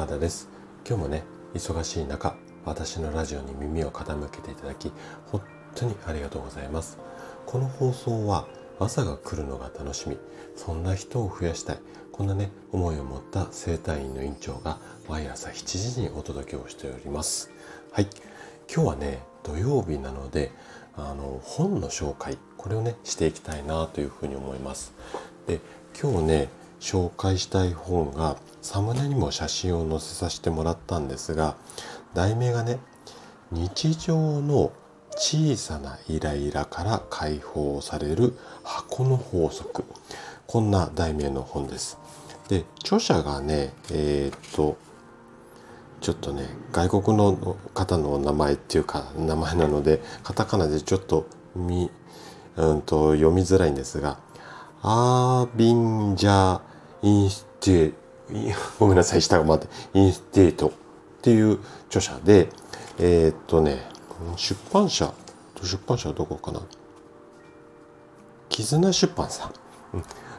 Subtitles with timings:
[0.00, 0.48] 高田です。
[0.88, 2.34] 今日もね忙しい中
[2.64, 4.90] 私のラジオに耳を傾けていただき
[5.26, 5.42] 本
[5.74, 6.96] 当にありがとうございます。
[7.44, 10.16] この放送は朝が来るのが楽しみ。
[10.56, 11.78] そんな人を増やしたい。
[12.12, 17.50] こんなね思いを持った生体院の院長が毎朝7時にお届けをしております。
[17.92, 18.06] はい。
[18.74, 20.50] 今日はね土曜日なので
[20.96, 24.94] あの本の紹介これをねしていきたいなというふうに思います。
[25.46, 25.60] で
[26.00, 26.48] 今日ね
[26.80, 31.56] 紹介したい本がサムネにも写真を載せさせてもらったんですが
[32.14, 32.78] 題名がね
[33.52, 34.72] 日常の
[35.12, 39.84] 小さなイライラから解放される箱の法則。
[40.46, 41.98] こんな題名の本です。
[42.48, 44.76] で著者がねえー、っと
[46.00, 51.90] ちょっとね外国の方の名前っていうか名前なのでカタカナでちょっとみ、
[52.56, 54.18] うんと、読みづらいんですが
[54.82, 56.69] アービンジャー・
[57.02, 57.92] インステ
[58.78, 60.72] ごめんなさい下が待ってインステートっ
[61.22, 62.48] ていう著者で
[62.98, 63.88] えー、っとね
[64.36, 65.12] 出版社
[65.62, 66.62] 出版社はどこかな？
[68.48, 69.52] 絆出版さん、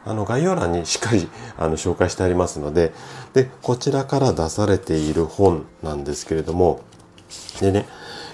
[0.06, 2.92] あの概要欄にしっかり あの紹介してありますので
[3.34, 6.82] でこちらから出されている本なんですけれども
[7.59, 7.88] でね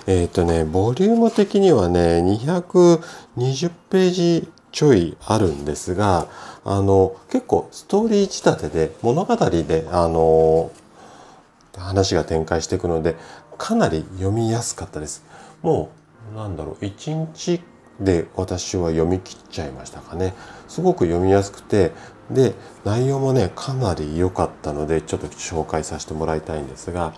[0.08, 6.28] えっ、とねボリューム的にはね220ページちょいあるんですが
[6.64, 10.72] あの結構ストーリー仕立てで物語であの
[11.78, 13.16] 話が展開していくので
[13.58, 15.24] かなり読みやすかったです。
[15.62, 15.90] も
[16.34, 17.62] うなんだろう1日
[18.00, 20.34] で私は読み切っちゃいましたかね。
[20.68, 21.92] すごく読みやすくて
[22.30, 27.14] で内容もねかなり良かったのでちょっと紹介させてもらいたいんですが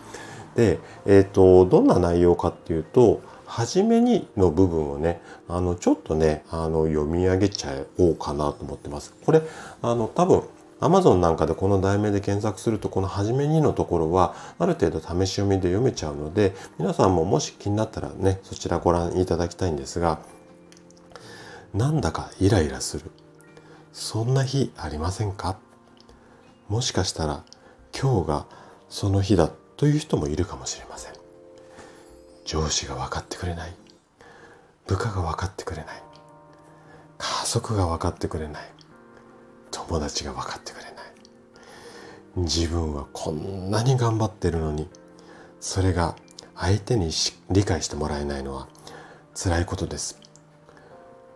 [0.56, 9.14] で、えーと、どんな内容かっていうと初めにの部分をねあのちょっとねあの読み上げちゃおうかなと思ってます。
[9.26, 9.42] これ
[9.82, 10.44] あの多分
[10.80, 20.20] Amazon なんかでこの題名で検索するとこの初めにのところはある程度試し読みで読めちゃうので皆さんももし気になったらねそちらご覧いただきたいんですが
[21.74, 23.12] なんだかイライラする。
[23.92, 25.58] そんな日ありませんか？
[26.70, 27.44] もしかしたら
[28.00, 28.46] 今日が
[28.88, 31.19] その日だという人もいるかもしれません。
[32.50, 33.76] 上司が分かってくれない。
[34.88, 36.04] 部下が分かってくれない。
[37.20, 38.64] 家族が分かってくれない。
[39.70, 40.94] 友達が分かってくれない。
[42.38, 44.90] 自分はこんなに頑張ってるのに
[45.60, 46.16] それが
[46.56, 47.12] 相手に
[47.52, 48.68] 理解してもらえないのは
[49.36, 50.20] 辛いことです。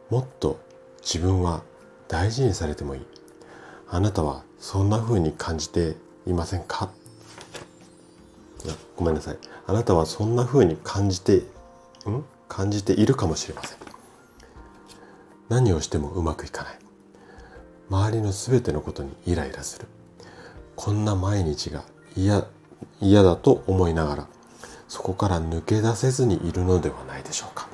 [0.10, 0.60] もっと
[1.04, 1.62] 自分は
[2.08, 3.08] 大事にされてもいい。
[3.88, 5.96] あなたはそんな風に感じて
[6.26, 6.90] いませんか？
[8.96, 9.38] ごめんなさい。
[9.68, 11.44] あなたはそんな風に感じてん？
[12.48, 13.78] 感じているかもしれません。
[15.50, 16.80] 何をしてもうまくいかない。
[17.90, 19.88] 周りの全てのことにイライラする。
[20.76, 21.84] こんな毎日が
[22.16, 22.46] 嫌
[23.02, 24.28] 嫌だと思いながら
[24.88, 27.68] そこから抜け出せずにいるのではないでしょうか。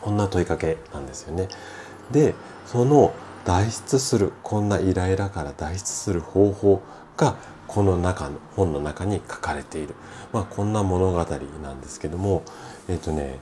[0.00, 1.48] こんな問いかけなんですよね。
[2.10, 2.34] で
[2.66, 3.14] その
[3.44, 6.82] 脱出するこんなイライラから脱出する方法
[7.16, 7.36] が
[7.72, 9.94] この中の本の中に書かれている、
[10.30, 11.24] まあ、こんな物語
[11.62, 12.42] なんですけども
[12.86, 13.38] えっ、ー、とね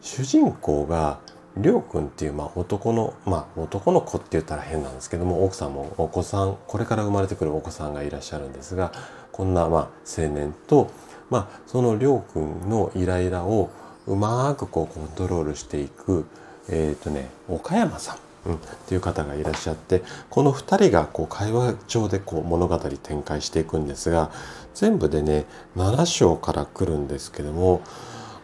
[0.00, 1.20] 主人公が
[1.58, 8.92] りょうくんっていう、まあ、男の、まあ、男の子って言ったら変なんですけども奥さんもお子さんこれから生まれてくるお子さんがいらっしゃるんですが
[9.30, 10.90] こんな、まあ、青年と、
[11.28, 13.68] まあ、そのりょうくんのイライラを
[14.06, 16.26] うまくこうコントロールしていく、
[16.68, 18.23] えっ、ー、とね岡山さん。
[18.46, 24.30] うん、っていう方がいらっしゃってこの2人がこう会話帳でこう物語展開していくんですが
[24.74, 25.46] 全部でね
[25.76, 27.82] 7章から来るんですけども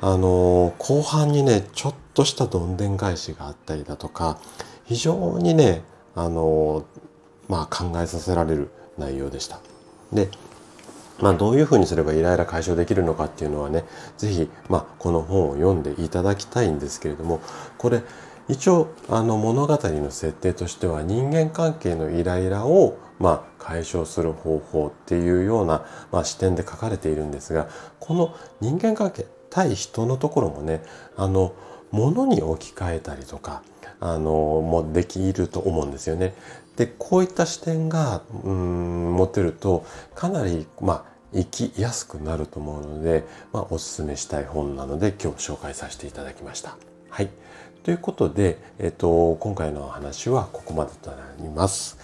[0.00, 4.38] あのー、後半にねちょっとしたどんでん返しがあったりだとか
[4.84, 5.82] 非常にね
[6.14, 6.84] あのー、
[7.48, 9.60] まあ考えさせられる内容でした。
[10.12, 10.28] で
[11.20, 13.84] まあ、どういうふうにすればイライラ解消できるのかっていうのはね
[14.16, 17.40] 是非、まあ、この本を読んでいただきたいんですけれども
[17.76, 18.02] これ
[18.50, 27.68] 一応あの物語の設定としては人間関係のイライラをまあ解消する方法っていうような、まあ、視点で書かれているんですが
[28.00, 30.82] この人間関係対人のところもね
[31.16, 31.54] あの
[31.92, 33.62] 物に置き換えたりとか
[34.00, 36.34] あのもできると思うんですよね。
[36.76, 46.76] でこういった視点がうん持てるとかなりまあ生きやすくなると思うので、まあ、おすすめしたい本なので今日紹介させていただきました。
[47.10, 47.28] はい。
[47.82, 51.98] ということで、えっと、今回の話はここまでとなります。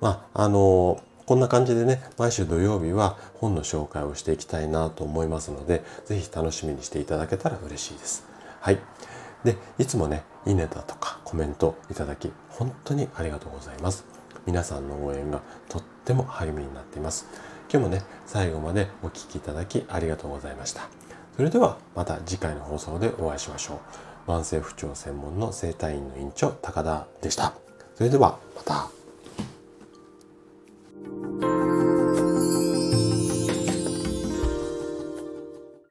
[0.00, 8.26] まあ、あの、こんな感じでね、毎週土曜日は本の紹介をしていきたいなと思いますので、ぜひ楽しみにしていただけたら嬉しいです。
[8.60, 8.78] はい。
[9.44, 14.04] で、いつもね、いいねだとかコメントいただき、本当にありがとうございます。
[14.46, 17.26] 皆さんの応援がとっても励みになっています。
[17.72, 20.88] 今日もね最後までお聴きいただきありがとうございました
[21.36, 27.54] それではまた次回の放送でお会いしましょう慢性不調専門の整体院の院長高田でした。
[27.94, 28.88] それではまた。